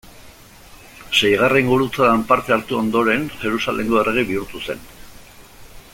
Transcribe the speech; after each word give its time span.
Seigarren 1.17 1.69
Gurutzadan 1.73 2.23
parte 2.31 2.55
hartu 2.57 2.79
ondoren, 2.79 3.29
Jerusalengo 3.45 4.03
errege 4.05 4.27
bihurtu 4.33 4.67
zen. 4.67 4.83